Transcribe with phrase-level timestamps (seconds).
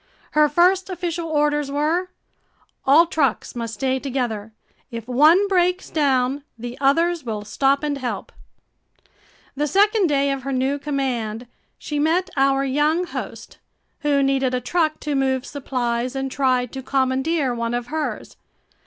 [0.31, 2.09] Her first official orders were:
[2.87, 4.51] All trucks must stay together.
[4.89, 8.31] If one breaks down, the others will stop and help.
[9.55, 11.45] The second day of her new command,
[11.77, 13.59] she met our young host,
[13.99, 18.37] who needed a truck to move supplies and tried to commandeer one of hers.